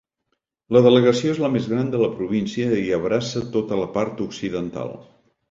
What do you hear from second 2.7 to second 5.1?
i abraça tota la part occidental.